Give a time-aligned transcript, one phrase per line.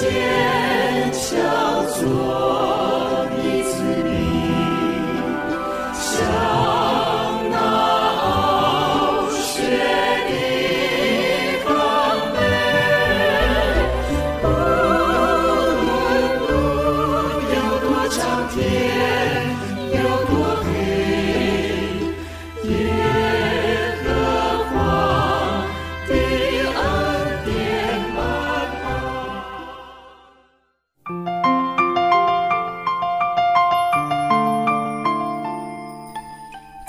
[0.00, 2.77] 坚强做。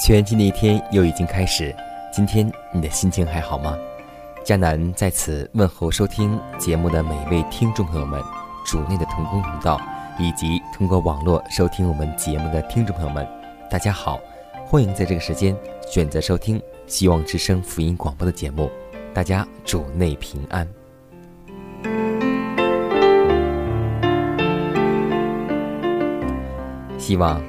[0.10, 1.72] 全新的一天又已经开始，
[2.12, 3.78] 今天你的心情还好吗？
[4.44, 8.20] 江南在此问候收听节目的每一位听众朋友们，
[8.66, 9.80] 主内的同工同道，
[10.18, 13.24] 以及通过网络收听我们节目的听众朋友们，
[13.70, 14.20] 大家好，
[14.66, 15.56] 欢迎在这个时间
[15.88, 18.68] 选择收听希望之声福音广播的节目，
[19.14, 20.68] 大家主内平安。
[26.98, 27.40] 希望。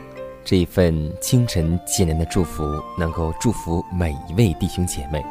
[0.44, 2.64] 这一份清晨简单的祝福，
[2.98, 5.24] 能够祝福每一位弟兄姐妹。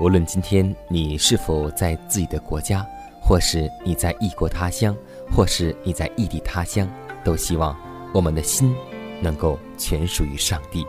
[0.00, 2.84] 无论今天你是否在自己的国家，
[3.22, 4.96] 或是你在异国他乡，
[5.30, 6.88] 或是你在异地他乡，
[7.22, 7.76] 都希望
[8.12, 8.74] 我们的心
[9.20, 10.86] 能够全属于上帝。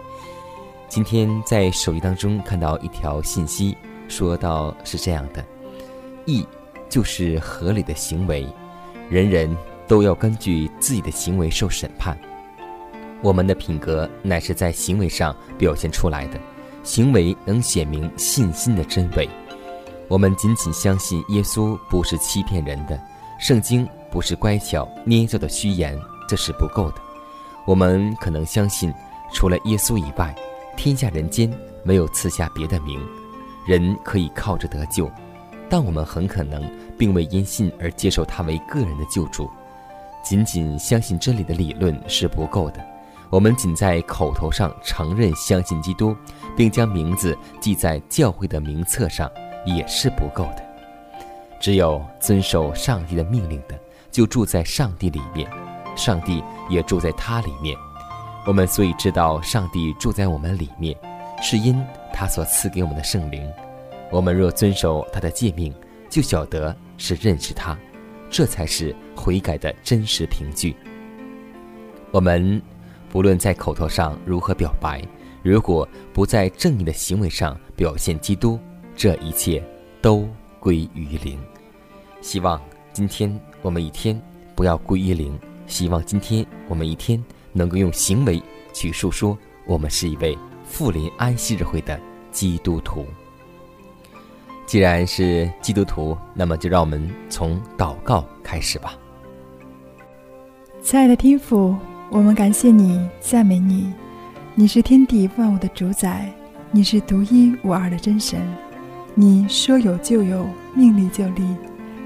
[0.90, 5.44] 今天在手机当中看到一条信息，说到是这样的：
[6.26, 6.46] 义
[6.90, 8.48] 就是合理的行为，
[9.10, 9.56] 人人
[9.88, 12.18] 都要根据自己的行为受审判。
[13.22, 16.40] 我们的品格乃是在行为上表现出来的，
[16.84, 19.28] 行为能显明信心的真伪。
[20.08, 23.00] 我们仅仅相信耶稣不是欺骗人的，
[23.40, 26.96] 圣经不是乖巧捏造的虚言，这是不够的。
[27.66, 28.94] 我们可能相信，
[29.34, 30.34] 除了耶稣以外，
[30.78, 31.52] 天下人间
[31.84, 33.00] 没有赐下别的名，
[33.66, 35.12] 人可以靠着得救。
[35.70, 36.64] 但我们很可能
[36.98, 39.50] 并未因信而接受他为个人的救主。
[40.24, 42.97] 仅仅相信真理的理论是不够的。
[43.30, 46.16] 我们仅在口头上承认相信基督，
[46.56, 49.30] 并将名字记在教会的名册上，
[49.66, 50.66] 也是不够的。
[51.60, 53.78] 只有遵守上帝的命令的，
[54.12, 55.50] 就住在上帝里面，
[55.94, 57.78] 上帝也住在他里面。
[58.46, 60.96] 我们所以知道上帝住在我们里面，
[61.42, 61.84] 是因
[62.14, 63.46] 他所赐给我们的圣灵。
[64.10, 65.74] 我们若遵守他的诫命，
[66.10, 67.78] 就晓得是认识他，
[68.30, 70.74] 这才是悔改的真实凭据。
[72.12, 72.62] 我们。
[73.18, 75.02] 无论在口头上如何表白，
[75.42, 78.60] 如果不在正义的行为上表现基督，
[78.96, 79.64] 这一切
[80.04, 80.30] 都
[80.60, 81.40] 归于零。
[82.22, 82.62] 希望
[82.94, 84.22] 今天我们一天
[84.54, 85.36] 不要归于零，
[85.66, 87.20] 希望今天我们一天
[87.54, 88.40] 能够用行为
[88.72, 89.36] 去述说
[89.66, 92.00] 我们是一位富林安息日会的
[92.32, 93.04] 基督徒。
[94.68, 98.94] 既然是基督徒，那么就让我们从祷告开始吧。
[100.84, 101.76] 亲爱的天父。
[102.10, 103.92] 我们感谢你，赞美你，
[104.56, 106.32] 你是天地万物的主宰，
[106.72, 108.40] 你是独一无二的真神，
[109.14, 111.44] 你说有就有，命立就立，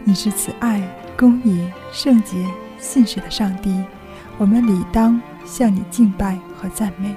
[0.03, 0.81] 你是慈爱、
[1.15, 2.35] 公义、圣洁、
[2.79, 3.79] 信实的上帝，
[4.39, 7.15] 我们理当向你敬拜和赞美。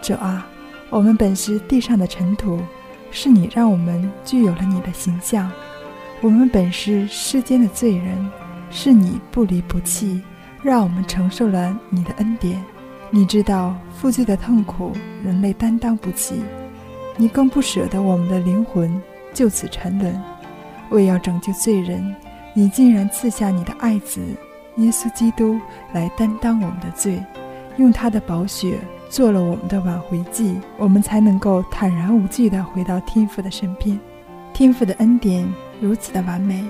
[0.00, 0.46] 主啊，
[0.88, 2.58] 我们本是地上的尘土，
[3.10, 5.46] 是你让我们具有了你的形象；
[6.22, 8.30] 我们本是世间的罪人，
[8.70, 10.22] 是你不离不弃。
[10.62, 12.62] 让我们承受了你的恩典，
[13.10, 14.92] 你知道负罪的痛苦，
[15.24, 16.42] 人类担当不起，
[17.16, 19.00] 你更不舍得我们的灵魂
[19.32, 20.20] 就此沉沦。
[20.90, 22.14] 为要拯救罪人，
[22.54, 24.20] 你竟然赐下你的爱子
[24.76, 25.60] 耶稣基督
[25.92, 27.22] 来担当我们的罪，
[27.76, 28.78] 用他的宝血
[29.08, 33.98] 做了我们的挽回祭，我们才能够坦然无惧地回到天父的身边。
[34.52, 35.46] 天父的恩典
[35.80, 36.64] 如此的完美，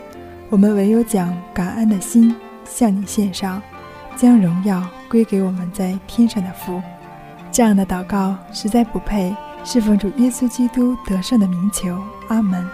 [0.50, 3.62] 我们唯有将感恩的心向你献上。
[4.18, 6.82] 将荣耀归给我们在天上的父，
[7.52, 9.32] 这样的祷告实在不配，
[9.64, 12.68] 侍奉主耶稣基督得胜的名求，阿门。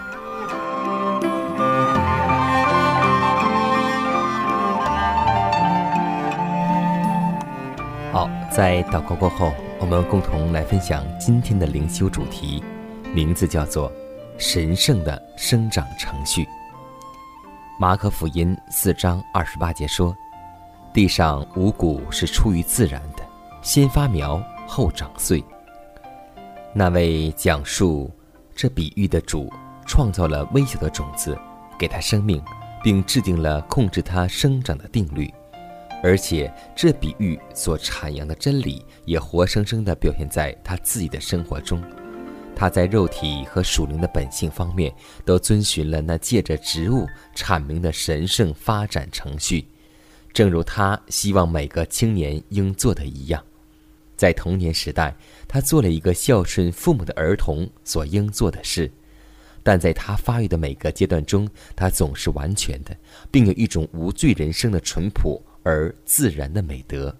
[8.11, 12.63] 好，在祷告过后，我们共同来分享今天的灵修主题，
[13.13, 13.91] 名字叫做
[14.39, 16.43] “神圣的生长程序”。
[17.77, 20.15] 马可福音四章二十八节说
[20.95, 23.23] ：“地上五谷是出于自然的，
[23.61, 25.43] 先发苗，后长穗。”
[26.73, 28.09] 那位讲述
[28.55, 29.51] 这比喻的主，
[29.85, 31.37] 创造了微小的种子，
[31.77, 32.41] 给它生命，
[32.81, 35.29] 并制定了控制它生长的定律。
[36.01, 41.83] 而且，这比喻所阐扬的真理，也活生生地表现在他自己的生活中。
[42.55, 44.95] 他在肉体和属灵的本性方面，
[45.25, 47.05] 都遵循了那借着植物
[47.35, 49.67] 阐明的神圣发展程序，
[50.35, 53.41] 正如他希望每个青年应做的一样。
[54.17, 55.15] 在童年时代，
[55.47, 58.85] 他做了一个孝顺父母的儿童所应做的事；
[59.63, 62.93] 但在他发育的每个阶段中，他总是完全的，
[63.31, 67.15] 并有一种无罪人生的淳朴而自然的美德。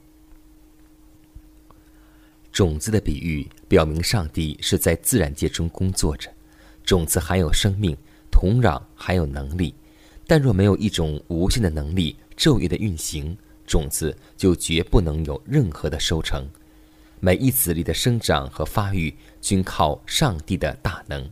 [2.51, 6.29] 种子的比喻表明，上帝是在自然界中工作着。
[6.83, 7.95] 种子含有生命，
[8.29, 9.73] 土壤含有能力，
[10.27, 16.47] 但若没有一种无限的能力昼夜的运行，种子就绝不能有任何的收成。
[17.19, 21.27] 每一籽粒的生长和发育均靠上帝的大能。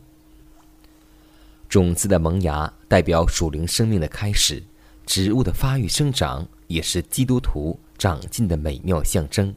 [1.68, 4.62] 种子的萌芽代表属灵生命的开始，
[5.06, 9.54] 植物的发育生长也是基督徒长进的美妙象征。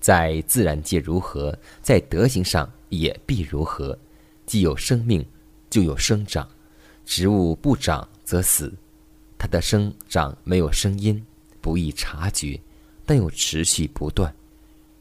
[0.00, 3.98] 在自然界如何，在德行上也必如何。
[4.44, 5.26] 既有生命，
[5.68, 6.48] 就有生长。
[7.04, 8.72] 植物不长则死，
[9.38, 11.24] 它的生长没有声音，
[11.60, 12.60] 不易察觉，
[13.04, 14.34] 但又持续不断。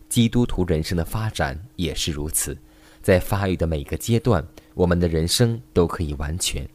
[0.09, 2.57] 基督徒人生的发展也是如此，
[3.01, 6.67] 在发育的每个阶段，我们的人生都可以完全。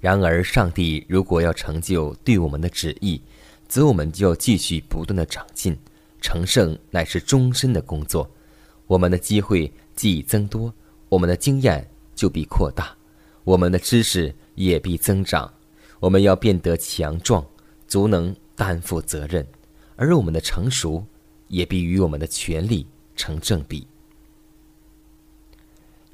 [0.00, 3.20] 然而，上帝如果要成就对我们的旨意，
[3.66, 5.76] 则我们就要继续不断的长进。
[6.20, 8.28] 成圣乃是终身的工作，
[8.86, 10.72] 我们的机会既增多，
[11.08, 12.96] 我们的经验就必扩大，
[13.44, 15.52] 我们的知识也必增长。
[16.00, 17.44] 我们要变得强壮，
[17.86, 19.46] 足能担负责任，
[19.96, 21.04] 而我们的成熟
[21.48, 22.86] 也必与我们的权利
[23.16, 23.86] 成正比。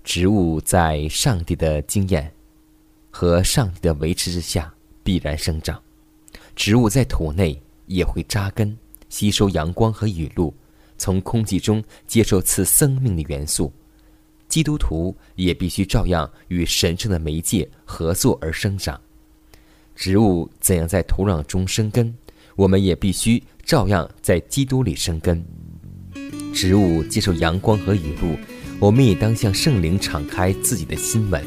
[0.03, 2.31] 植物在上帝的经验
[3.11, 4.73] 和上帝的维持之下
[5.03, 5.83] 必然生长，
[6.55, 8.77] 植物在土内也会扎根。
[9.11, 10.53] 吸收阳光和雨露，
[10.99, 13.73] 从空气中接受赐生命的元素。
[14.49, 19.01] 基督徒也必须照样与神圣的媒介合作而生长。
[19.95, 22.15] 植物怎样在土壤中生根，
[22.57, 25.45] 我们也必须照样在基督里生根。
[26.53, 28.37] 植物接受阳光和雨露，
[28.79, 31.43] 我们也当向圣灵敞开自己的心门，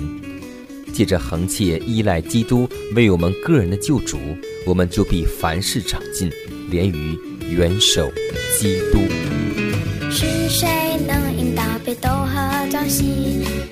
[0.94, 4.18] 借着恒切依赖基督为我们个人的救主，
[4.66, 6.32] 我们就必凡事长进，
[6.70, 7.18] 连于。
[7.50, 8.12] 元首
[8.60, 9.00] 基督，
[10.12, 10.68] 是谁
[11.08, 13.06] 能引导北斗和朝夕？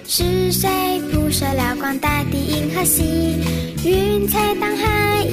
[0.08, 0.68] 是谁
[1.12, 3.04] 铺设了广大的银河系？
[3.84, 5.24] 云彩当海，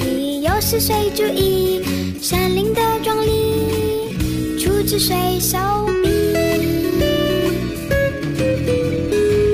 [0.43, 1.81] 又是谁注意
[2.21, 4.59] 山林的壮丽？
[4.59, 5.57] 出自谁手
[6.03, 6.09] 笔？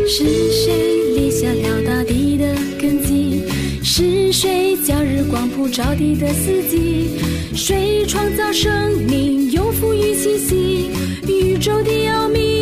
[0.05, 3.43] 是谁立下了大地的根基？
[3.81, 7.11] 是谁叫日光普照地的四季？
[7.55, 10.91] 谁创造生命，又赋予气息？
[11.25, 12.58] 宇宙的奥秘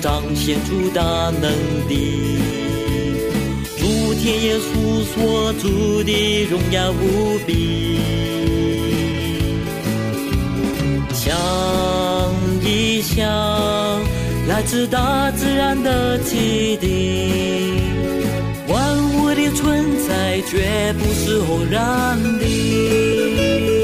[0.00, 1.02] 彰显出大
[1.40, 1.50] 能
[1.88, 2.38] 力，
[3.78, 7.98] 诸天耶稣所住的荣耀无比。
[11.12, 11.36] 想
[12.62, 13.26] 一想。
[14.48, 17.82] 来自大自然的启迪，
[18.66, 23.77] 万物的存在绝不是偶然的。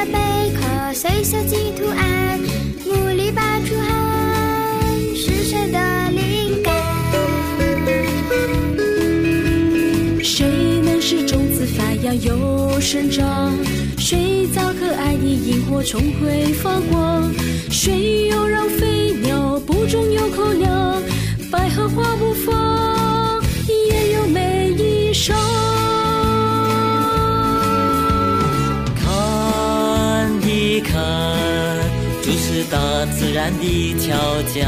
[0.00, 2.40] 的贝壳，随小鸡图案，
[2.86, 6.74] 努力拔出汗，是谁的灵感？
[10.22, 10.46] 谁
[10.82, 13.54] 能使种子发芽又生长？
[13.98, 17.30] 谁造可爱的萤火虫会发光？
[17.70, 21.02] 谁又让飞鸟不中有口粮？
[21.50, 25.34] 百合花不放，也有美衣裳。
[32.70, 34.16] 大自然的调
[34.54, 34.60] 教。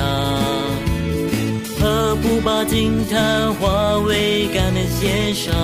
[1.79, 5.55] 何不把惊叹化为感恩献上？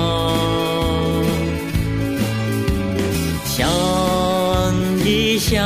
[3.45, 3.69] 想
[5.05, 5.65] 一想，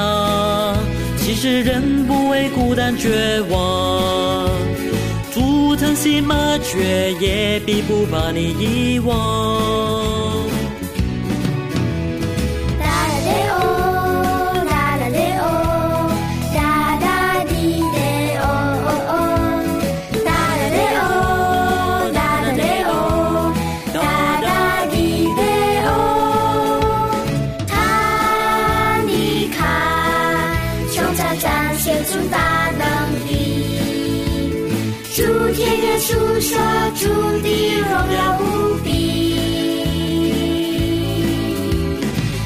[1.19, 4.49] 其实人不会孤单绝望。
[5.33, 9.13] 竹藤心麻雀也必不把你遗忘。
[36.05, 36.09] 诉
[36.41, 36.59] 说
[36.97, 37.07] 主
[37.43, 37.47] 的
[37.79, 38.43] 荣耀无
[38.83, 39.37] 比，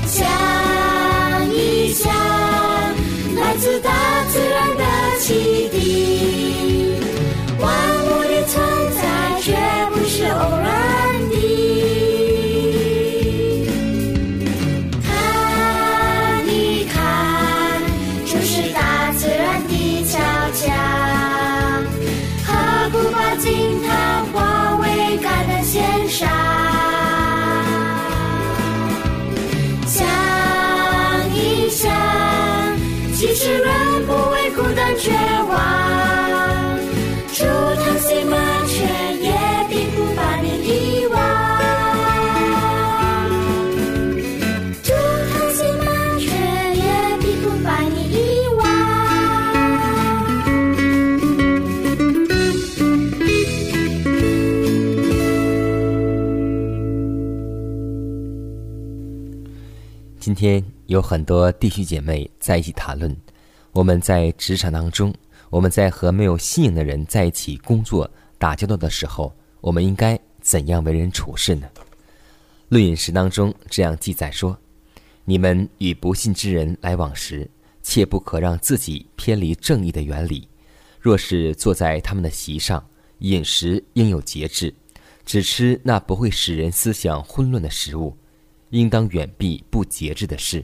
[0.07, 0.15] 想
[1.55, 2.13] 一想，
[3.35, 3.91] 来自大
[4.29, 4.85] 自然的
[5.21, 5.96] 启迪，
[33.39, 35.13] 其实人不会孤单绝
[35.47, 35.55] 望，
[37.35, 38.83] 竹藤心麻雀
[39.21, 39.29] 也
[39.69, 41.21] 并不把你遗忘。
[44.83, 44.95] 竹
[45.29, 45.85] 藤心麻
[46.19, 46.25] 雀
[46.77, 46.83] 也
[47.21, 48.17] 并不把你遗
[48.57, 48.65] 忘。
[60.19, 63.15] 今天有很多弟兄姐妹在一起谈论，
[63.73, 65.13] 我们在职场当中，
[65.51, 71.67] 我们在和没有信仰的人在一起工作打交道的时候，我们应该怎样为人处事呢？
[72.69, 74.57] 论饮食当中这样记载说
[75.27, 77.51] ：“你们与不信之人来往时，
[77.83, 80.47] 切不可让自己偏离正义的原理。
[81.01, 82.85] 若是坐在他们的席上，
[83.19, 84.73] 饮食应有节制，
[85.25, 88.17] 只吃那不会使人思想混乱的食物。”
[88.71, 90.63] 应当远避不节制的事，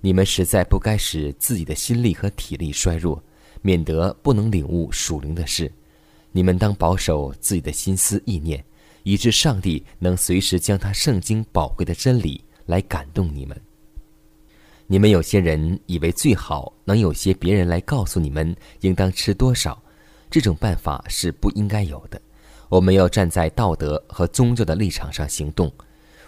[0.00, 3.22] 你们实在不该使自己的心力和体力衰弱，
[3.62, 5.70] 免得不能领悟属灵的事。
[6.32, 8.64] 你们当保守自己的心思意念，
[9.02, 13.60] 以致上帝能随时将他圣经宝贵的真理来感动你们。
[14.86, 19.80] 你们有些人以为最好能有些别人来告诉你们应当吃多少，
[20.30, 22.20] 这种办法是不应该有的。
[22.68, 25.70] 我们要站在道德和宗教的立场上行动。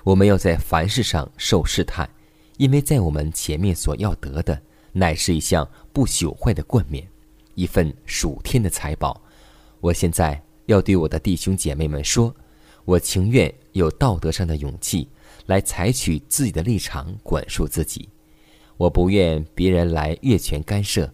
[0.04, 2.08] 我们要在凡事上受试探，
[2.62, 7.04] 因为在我们前面所要得的，乃是一项不朽坏的冠冕，
[7.56, 9.20] 一份属天的财宝。
[9.80, 12.32] 我现在要对我的弟兄姐妹们说，
[12.84, 15.08] 我情愿有道德上的勇气，
[15.46, 18.08] 来采取自己的立场管束自己。
[18.76, 21.12] 我不愿别人来越权干涉。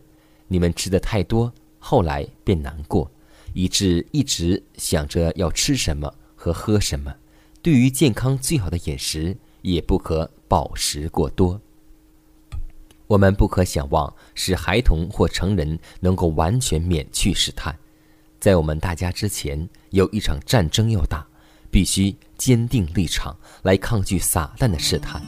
[0.48, 3.10] 你们吃的太多，后来便难过，
[3.54, 7.16] 以致一直想着要吃什么和喝什么。
[7.62, 11.60] 对于健康最好的饮食，也不可饱食过多。
[13.06, 17.74] 我们不可想望使孩童或成人能够完全免去试探。
[18.40, 21.26] 在我们大家之前，有一场战争要打，
[21.70, 25.22] 必须坚定立场来抗拒撒旦的试探。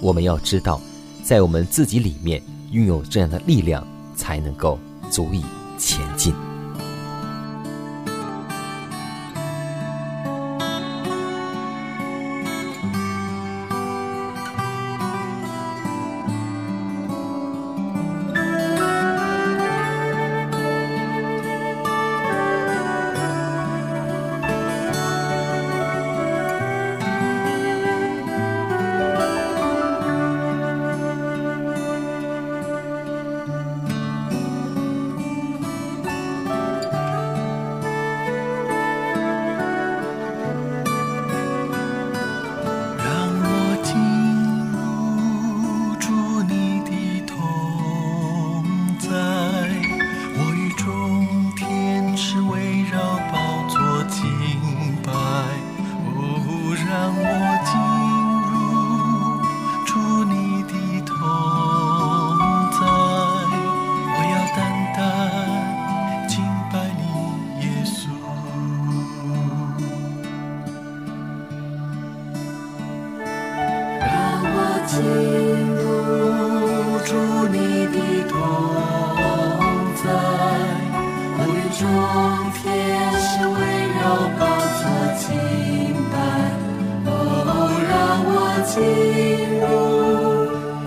[0.00, 0.80] 我们要知道，
[1.24, 4.78] 在我们自己里面拥有这样的力量，才能够
[5.10, 5.42] 足以
[5.78, 6.51] 前进。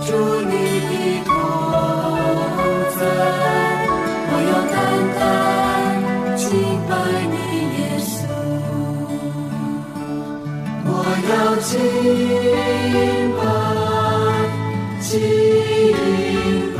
[0.05, 0.09] 主
[0.49, 0.53] 你
[0.89, 0.91] 的
[1.25, 1.29] 同
[2.97, 2.99] 在，
[4.27, 4.75] 我要单
[5.15, 5.17] 单
[6.35, 6.43] 敬
[6.89, 6.91] 拜
[7.31, 7.35] 你
[7.77, 8.09] 耶稣。
[10.87, 10.89] 我
[11.29, 11.69] 要敬
[13.37, 13.39] 拜，
[14.99, 15.07] 敬
[16.75, 16.79] 拜。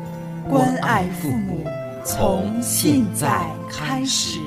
[0.49, 1.63] 关爱父母，
[2.03, 4.39] 从现在开始。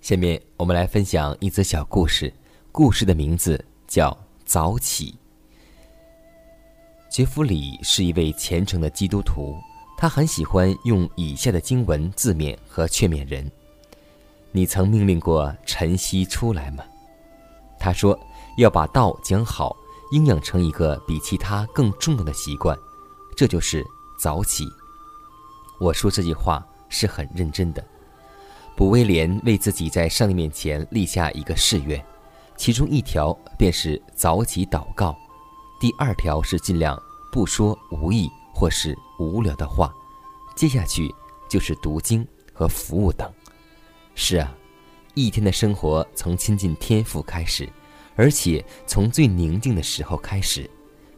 [0.00, 2.32] 下面我们来分享一则小故事，
[2.70, 4.10] 故事的名字叫
[4.44, 5.12] 《早起》。
[7.08, 9.54] 杰弗里是一位虔诚的基督徒，
[9.96, 13.50] 他很喜欢用以下的经文字面和劝勉人
[14.52, 16.84] ：“你曾命令过晨曦出来吗？”
[17.80, 18.18] 他说
[18.58, 19.76] ：“要把道讲好，
[20.12, 22.78] 应养成一个比其他更重要的习惯，
[23.36, 23.84] 这就是
[24.18, 24.64] 早起。”
[25.80, 27.84] 我说这句话是很认真的。
[28.76, 32.02] 卜威廉为自己在上帝面前立下一个誓愿，
[32.56, 35.16] 其中一条便是早起祷告，
[35.80, 36.96] 第二条是尽量
[37.32, 39.92] 不说无益或是无聊的话，
[40.54, 41.12] 接下去
[41.48, 43.30] 就是读经和服务等。
[44.14, 44.54] 是啊，
[45.14, 47.68] 一天的生活从亲近天父开始，
[48.14, 50.68] 而且从最宁静的时候开始，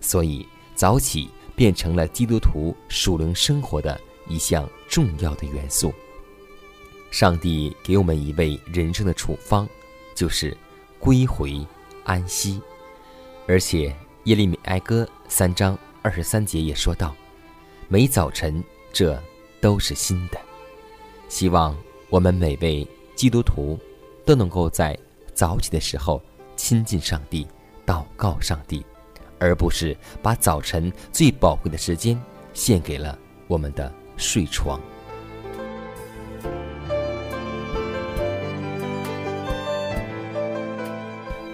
[0.00, 5.92] 所以早起变成了基督徒属灵生活的一项重要的元素。
[7.10, 9.68] 上帝给我们一位人生的处方，
[10.14, 10.56] 就是
[10.98, 11.64] 归回
[12.04, 12.60] 安息。
[13.46, 17.14] 而且耶利米哀歌三章二十三节也说道
[17.86, 19.22] ：“每早晨这
[19.60, 20.40] 都是新的。”
[21.28, 21.76] 希望
[22.14, 23.76] 我们每位基督徒
[24.24, 24.96] 都能够在
[25.32, 26.22] 早起的时候
[26.54, 27.44] 亲近上帝、
[27.84, 28.86] 祷告上帝，
[29.40, 32.16] 而不是把早晨最宝贵的时间
[32.52, 34.80] 献给了我们的睡床。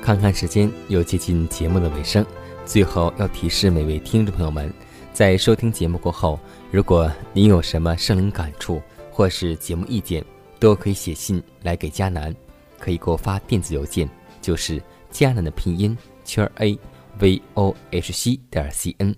[0.03, 2.23] 看看时间，又接近节目的尾声。
[2.67, 4.71] 最后要提示每位听众朋友们，
[5.15, 6.39] 在收听节目过后，
[6.71, 10.23] 如果您有什么圣灵感触或是节目意见，
[10.61, 12.33] 都可以写信来给迦南，
[12.79, 14.09] 可以给我发电子邮件，
[14.41, 16.79] 就是迦南的拼音圈 a
[17.19, 19.13] v o h c 点 c n。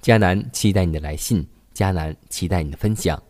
[0.00, 3.22] 迦南期待你的来信，迦南期待你的分享。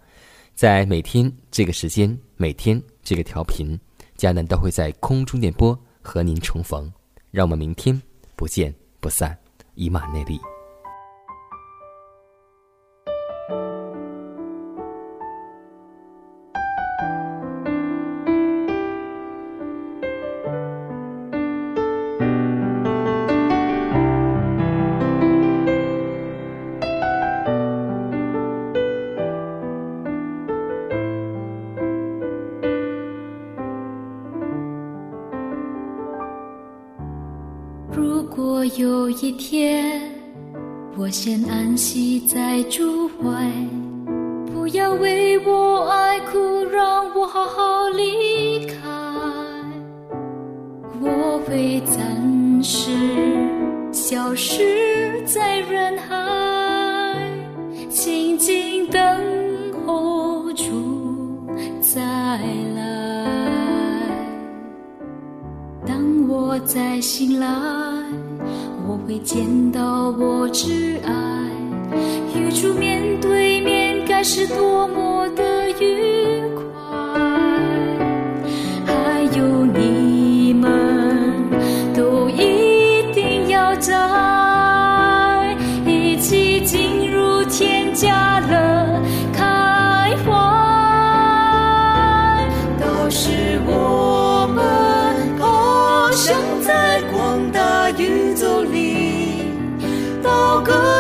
[0.55, 3.77] 在每天这个时间，每天这个调频，
[4.17, 5.77] 迦南都会在空中电波。
[6.07, 6.93] 和您重逢，
[7.31, 7.99] 让我们明天
[8.37, 9.35] 不见不散，
[9.75, 10.39] 以马内利。
[38.65, 40.01] 有一天，
[40.97, 43.53] 我先安息在主怀，
[44.53, 48.75] 不要为我爱哭，让我好好离开。
[51.01, 52.91] 我会暂时
[53.93, 57.17] 消失在人海，
[57.91, 59.01] 静静等
[59.87, 61.47] 候主
[61.81, 62.01] 再
[62.77, 63.27] 来。
[65.87, 67.94] 当我再醒来。
[69.07, 71.13] 会见到我挚爱，
[72.35, 75.44] 与主面对面，该是多么的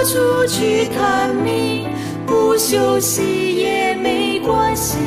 [0.04, 1.86] 出去探秘，
[2.26, 4.98] 不休息也没关系。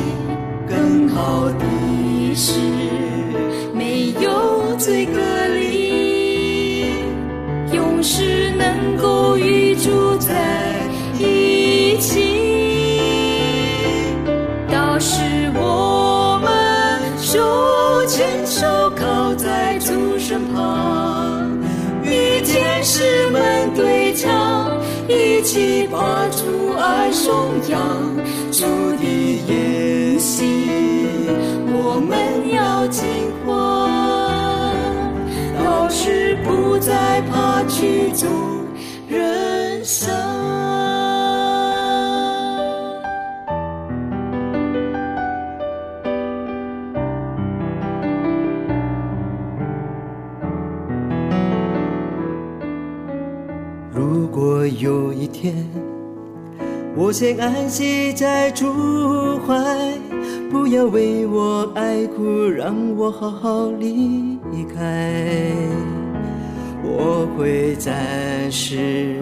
[0.68, 2.58] 更好的是
[3.72, 5.20] 没有罪隔
[5.54, 6.92] 离，
[7.72, 10.67] 永世能够与主在
[25.38, 27.80] 一起把主爱颂扬，
[28.50, 28.64] 主
[28.96, 29.04] 的
[29.46, 30.44] 言行，
[31.68, 33.06] 我们要尽
[33.46, 33.54] 欢，
[35.64, 38.28] 老师不再怕曲终
[39.08, 40.37] 人散。
[57.08, 58.66] 我先安息在主
[59.46, 59.54] 怀，
[60.50, 64.38] 不要为我爱哭，让我好好离
[64.76, 65.50] 开。
[66.84, 69.16] 我会暂时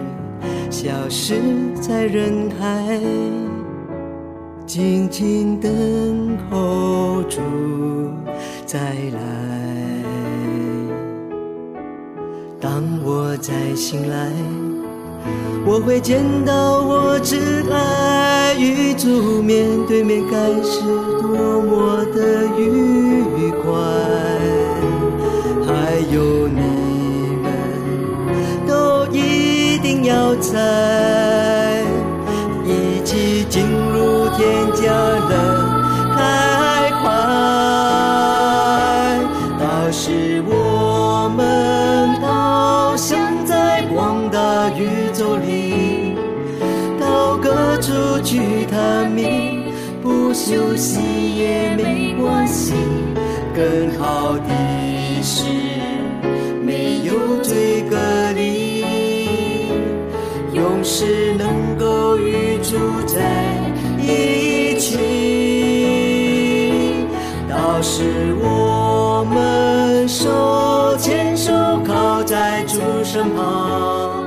[0.69, 1.35] 消失
[1.79, 2.99] 在人海，
[4.65, 7.39] 静静等候主
[8.65, 8.79] 再
[9.13, 9.21] 来。
[12.59, 14.29] 当我再醒来，
[15.65, 17.46] 我会见到我挚爱与
[18.97, 20.81] 主面对面，该是
[21.21, 23.71] 多么的愉快。
[25.67, 26.61] 还有你
[27.43, 27.45] 们，
[28.67, 31.83] 都一定要在
[32.65, 33.61] 一起进
[33.93, 34.83] 入天家
[53.57, 53.65] 更
[53.99, 54.51] 好的
[55.23, 55.43] 是
[56.63, 57.97] 没有罪隔
[58.35, 58.85] 离，
[60.53, 63.17] 永世能够与主在
[63.99, 64.99] 一起。
[67.49, 68.03] 到时
[68.43, 71.51] 我们手牵手
[71.83, 74.23] 靠在主身旁，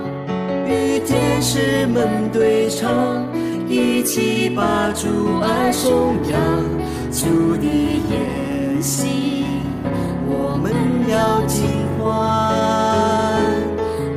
[0.66, 3.24] 与天使们对唱，
[3.68, 6.40] 一起把主爱颂扬。
[7.12, 9.04] 主的言行，
[11.10, 11.66] 要尽
[11.98, 12.08] 欢。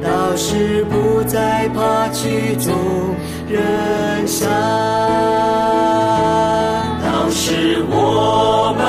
[0.04, 2.74] 到时不再怕曲终
[3.48, 4.50] 人散。
[7.02, 8.84] 到时我们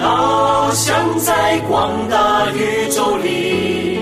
[0.00, 3.98] 翱翔在广大宇宙里，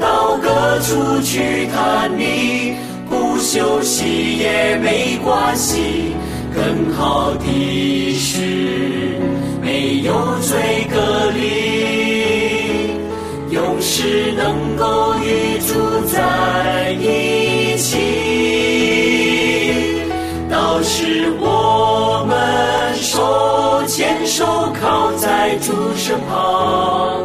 [0.00, 2.76] 到各处去探你，
[3.08, 6.14] 不休息也没关系。
[6.54, 9.18] 更好的是
[9.60, 12.03] 没有罪隔离，
[13.96, 15.72] 是能够与主
[16.08, 17.96] 在一起。
[20.50, 22.34] 到时我们
[22.96, 24.44] 手牵手
[24.80, 27.22] 靠在主身旁，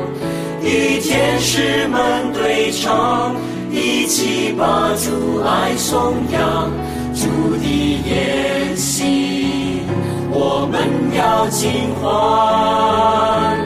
[0.61, 3.35] 与天使们对唱，
[3.71, 6.69] 一起把主爱颂扬。
[7.15, 7.25] 主
[7.57, 7.65] 的
[8.05, 9.81] 言行，
[10.29, 10.79] 我们
[11.17, 13.57] 要尽欢，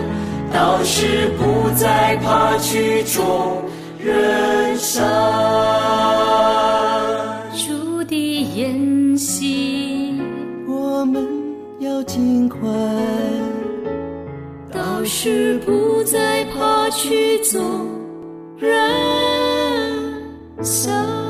[0.53, 3.63] 到时不再怕曲终
[3.97, 5.03] 人散。
[7.55, 8.15] 主的
[8.55, 10.21] 言行，
[10.67, 11.27] 我们
[11.79, 12.59] 要尽快，
[14.71, 17.89] 到时不再怕曲终
[18.59, 18.69] 人
[20.61, 21.22] 散。